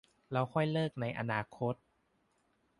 [0.31, 1.75] แล้วค่อยเลิกในอนาคต